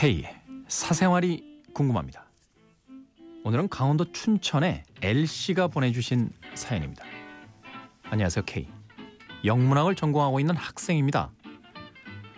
K 0.00 0.24
사생활이 0.66 1.60
궁금합니다. 1.74 2.24
오늘은 3.44 3.68
강원도 3.68 4.10
춘천의 4.10 4.82
L 5.02 5.26
씨가 5.26 5.68
보내주신 5.68 6.30
사연입니다. 6.54 7.04
안녕하세요 8.04 8.46
K. 8.46 8.66
영문학을 9.44 9.96
전공하고 9.96 10.40
있는 10.40 10.56
학생입니다. 10.56 11.30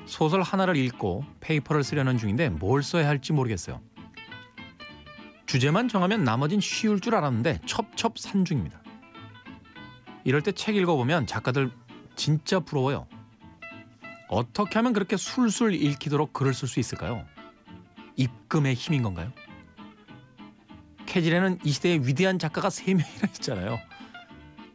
소설 0.07 0.43
하나를 0.43 0.75
읽고 0.77 1.25
페이퍼를 1.39 1.85
쓰려는 1.85 2.19
중인데 2.19 2.49
뭘 2.49 2.83
써야 2.83 3.07
할지 3.07 3.33
모르겠어요. 3.33 3.81
주제만 5.47 5.87
정하면 5.87 6.25
나머진 6.25 6.59
쉬울 6.59 6.99
줄 6.99 7.15
알았는데 7.15 7.61
첩첩산 7.67 8.45
중입니다. 8.45 8.83
이럴 10.25 10.43
때 10.43 10.51
책 10.51 10.75
읽어보면 10.75 11.29
작가들 11.29 11.71
진짜 12.17 12.59
부러워요. 12.59 13.07
어떻게 14.27 14.81
하면 14.81 14.93
그렇게 14.95 15.17
술술 15.17 15.75
읽히도록 15.75 16.33
글을 16.33 16.55
쓸 16.55 16.67
수 16.67 16.81
있을까요? 16.81 17.25
입금의 18.17 18.75
힘인 18.75 19.03
건가요? 19.03 19.33
캐질에는 21.07 21.59
이 21.65 21.71
시대의 21.71 22.07
위대한 22.07 22.39
작가가 22.39 22.71
세 22.71 22.95
명이나 22.95 23.27
있잖아요. 23.35 23.79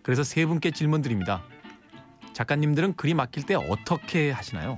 그래서 0.04 0.24
세 0.24 0.46
분께 0.46 0.72
질문 0.72 1.02
드립니다. 1.02 1.44
작가님들은 2.34 2.96
글이 2.96 3.14
막힐 3.16 3.44
때 3.44 3.56
어떻게 3.56 4.32
하시나요? 4.32 4.78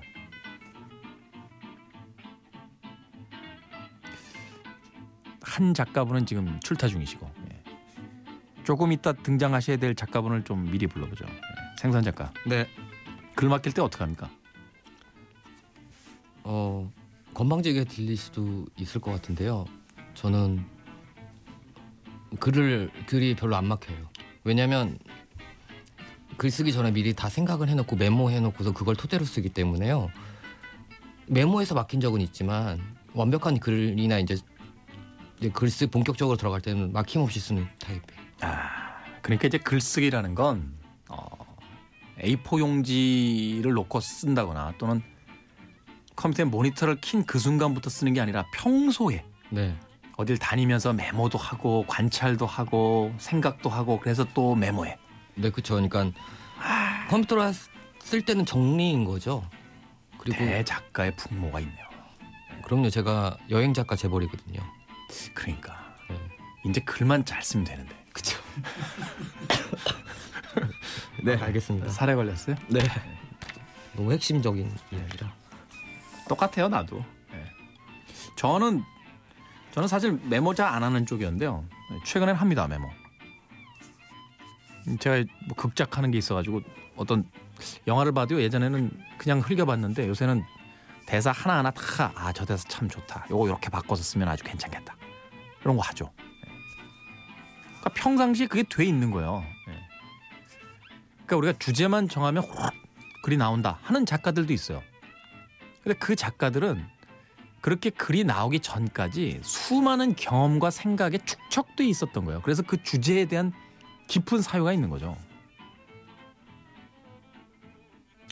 한 5.41 5.73
작가분은 5.73 6.26
지금 6.26 6.59
출타 6.62 6.88
중이시고 6.88 7.30
예. 7.52 7.64
조금 8.64 8.94
이따 8.94 9.11
등장하셔야 9.11 9.78
될 9.78 9.94
작가분을 9.94 10.44
좀 10.44 10.64
미리 10.72 10.88
불러보죠. 10.88 11.26
예. 11.28 11.42
생선 11.78 12.03
작가. 12.03 12.31
네. 12.48 12.67
글 13.36 13.50
막힐 13.50 13.73
때 13.73 13.81
어떻게 13.81 14.03
합니까? 14.03 14.30
어 16.44 16.89
건방지게 17.50 17.86
들릴 17.86 18.16
수도 18.16 18.67
있을 18.78 19.02
것 19.02 19.11
같은데요. 19.11 19.66
저는 20.14 20.64
글을 22.39 22.92
글이 23.08 23.36
별로 23.36 23.55
안 23.55 23.66
막혀요. 23.66 23.97
왜냐하면 24.44 25.00
글 26.38 26.52
쓰기 26.52 26.72
전에 26.72 26.92
미리 26.92 27.14
다 27.14 27.27
생각을 27.27 27.67
해놓고 27.70 27.95
메모해놓고서 27.95 28.72
그걸 28.73 28.95
토대로 28.95 29.25
쓰기 29.25 29.50
때문에요. 29.50 30.11
메모해서 31.25 31.73
막힌 31.73 32.00
적은 32.00 32.22
있지만 32.22 32.80
완벽한 33.14 33.59
글이나 33.59 34.20
이제 34.20 34.38
글쓰 35.52 35.88
본격적으로 35.88 36.38
들어갈 36.38 36.61
때는 36.61 36.94
막힘없이 36.94 37.39
쓰는 37.39 37.67
타입이에요. 37.80 38.30
아, 38.42 39.03
그러니까 39.23 39.47
이제 39.47 39.58
글쓰기라는 39.58 40.36
건 40.36 40.72
어, 41.09 41.25
A4 42.22 42.59
용지를 42.59 43.73
놓고 43.73 44.00
쓴다거나 44.02 44.75
또는 44.77 45.02
컴퓨터에 46.20 46.45
모니터를 46.45 47.00
킨 47.00 47.23
그 47.25 47.39
순간부터 47.39 47.89
쓰는 47.89 48.14
게 48.14 48.20
아니라 48.20 48.45
평소에 48.53 49.23
네. 49.50 49.75
어딜 50.17 50.38
다니면서 50.38 50.92
메모도 50.92 51.38
하고 51.38 51.86
관찰도 51.88 52.45
하고 52.45 53.14
생각도 53.17 53.70
하고 53.70 54.00
그래서 54.02 54.26
또 54.34 54.53
메모해. 54.53 54.98
네, 55.36 55.50
그렇죠. 55.50 55.76
그러니까 55.76 56.11
컴퓨터로 57.09 57.53
쓸 58.00 58.22
때는 58.22 58.45
정리인 58.45 59.06
거죠. 59.06 59.48
그리고 60.17 60.39
대작가의 60.39 61.16
풍모가 61.16 61.61
있네요. 61.61 61.86
그럼요. 62.66 62.89
제가 62.89 63.38
여행 63.50 63.73
작가 63.73 63.95
재벌이거든요. 63.95 64.59
그러니까 65.33 65.95
네. 66.09 66.17
이제 66.66 66.81
글만 66.81 67.23
잘 67.23 67.42
쓰면 67.42 67.64
되는데. 67.64 67.95
그렇죠. 68.11 68.38
네, 71.23 71.38
알겠습니다. 71.38 71.89
살에 71.89 72.16
걸렸어요? 72.16 72.58
네. 72.67 72.81
너무 73.95 74.11
핵심적인 74.11 74.70
이야기라. 74.92 75.29
똑같아요, 76.30 76.70
나도. 76.70 77.04
예. 77.34 77.44
저는 78.38 78.84
저는 79.72 79.88
사실 79.90 80.14
메모 80.23 80.54
잘 80.54 80.67
안 80.70 80.84
하는 80.84 81.06
쪽이었는데요. 81.06 81.66
최근엔 82.06 82.36
합니다, 82.36 82.67
메모. 82.67 82.90
제가 85.00 85.23
뭐 85.48 85.56
극작하는 85.58 86.10
게 86.12 86.17
있어가지고 86.17 86.62
어떤 86.95 87.30
영화를 87.86 88.14
봐도 88.14 88.42
예전에는 88.42 88.92
그냥 89.17 89.40
흘겨봤는데 89.42 90.08
요새는 90.08 90.44
대사 91.06 91.32
하나하나 91.32 91.72
다 91.72 92.12
아 92.16 92.32
저 92.34 92.46
대사 92.46 92.67
참 92.70 92.88
좋다. 92.88 93.26
요거 93.30 93.48
이렇게 93.48 93.70
바꿔서 93.70 94.02
쓰면 94.04 94.28
아주 94.28 94.44
괜찮겠다. 94.44 94.96
이런 95.61 95.76
거 95.76 95.82
하죠. 95.84 96.11
예. 96.20 96.52
그러니까 97.80 97.90
평상시에 97.96 98.48
그게 98.48 98.64
돼 98.64 98.86
있는 98.86 99.11
거예요. 99.11 99.44
예. 99.67 99.73
그러니까 101.26 101.36
우리가 101.38 101.54
주제만 101.60 102.08
정하면 102.08 102.44
확 102.50 102.73
글이 103.23 103.38
나온다 103.38 103.80
하는 103.84 104.06
작가들도 104.06 104.54
있어요. 104.54 104.82
근데 105.89 105.98
그 105.98 106.16
작가들은 106.16 106.86
그렇게 107.61 107.89
글이 107.89 108.23
나오기 108.23 108.60
전까지 108.60 109.39
수많은 109.42 110.16
경험과 110.16 110.70
생각에 110.70 111.17
축적돼 111.17 111.83
있었던 111.88 112.26
거예요. 112.26 112.42
그래서 112.44 112.61
그 112.61 112.83
주제에 112.83 113.26
대한 113.26 113.52
깊은 114.08 114.44
사유가 114.44 114.72
있는 114.72 114.92
거죠. 114.92 115.17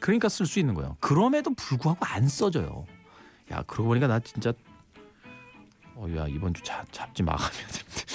그러니까 0.02 0.30
쓸 0.30 0.46
수 0.46 0.60
있는 0.60 0.76
거예요. 0.76 0.98
그럼에도 1.00 1.52
불구하고 1.56 2.06
안 2.06 2.28
써져요. 2.28 2.86
야, 3.52 3.64
그러고 3.64 3.88
보니까 3.90 4.06
나 4.06 4.20
진짜 4.20 4.54
어, 5.96 6.06
야, 6.16 6.28
이번 6.28 6.54
주 6.54 6.62
잡, 6.62 6.86
잡지 6.94 7.24
되는데. 7.24 8.06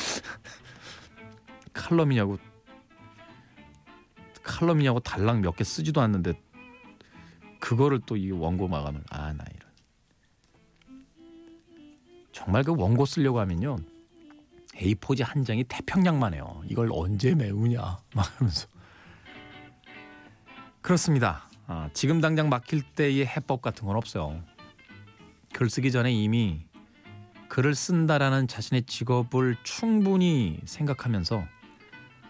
칼럼이냐고 1.75 2.38
칼럼이냐고 4.44 5.00
달랑 5.00 5.41
몇 5.41 5.56
개 5.56 5.64
쓰지도 5.64 6.00
않는데 6.00 6.34
그거를 7.72 8.00
또 8.04 8.16
이 8.16 8.30
원고 8.30 8.68
마감을 8.68 9.02
아 9.10 9.32
나 9.32 9.44
이런. 9.54 9.70
정말 12.32 12.64
그 12.64 12.74
원고 12.76 13.06
쓰려고 13.06 13.40
하면요. 13.40 13.78
A4지 14.74 15.24
한 15.24 15.44
장이 15.44 15.64
태평양만 15.64 16.34
해요. 16.34 16.62
이걸 16.66 16.90
언제 16.92 17.34
메우냐? 17.34 17.80
막 18.14 18.40
하면서. 18.40 18.68
그렇습니다. 20.80 21.48
아, 21.66 21.88
지금 21.92 22.20
당장 22.20 22.48
막힐 22.48 22.82
때의 22.94 23.26
해법 23.26 23.62
같은 23.62 23.86
건 23.86 23.96
없어요. 23.96 24.42
글 25.52 25.70
쓰기 25.70 25.90
전에 25.92 26.12
이미 26.12 26.64
글을 27.48 27.74
쓴다라는 27.74 28.48
자신의 28.48 28.84
직업을 28.84 29.56
충분히 29.62 30.58
생각하면서 30.64 31.44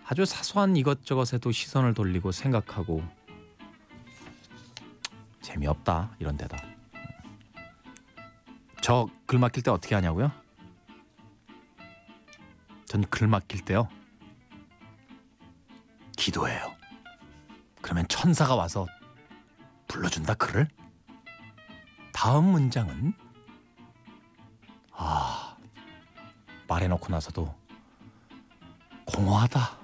아주 0.04 0.24
사소한 0.24 0.76
이것저것에도 0.76 1.52
시선을 1.52 1.94
돌리고 1.94 2.32
생각하고 2.32 3.02
재미없다 5.42 6.14
이런 6.18 6.36
데다. 6.36 6.56
저글 8.80 9.38
막힐 9.38 9.62
때 9.62 9.70
어떻게 9.70 9.94
하냐고요? 9.94 10.30
전 12.86 13.02
글 13.10 13.26
막힐 13.26 13.64
때요. 13.64 13.88
기도해요. 16.16 16.74
그러면 17.80 18.06
천사가 18.08 18.54
와서 18.54 18.86
불러준다 19.88 20.34
글을. 20.34 20.68
다음 22.12 22.44
문장은 22.46 23.14
아 24.92 25.56
말해놓고 26.68 27.08
나서도 27.08 27.54
공허하다. 29.06 29.81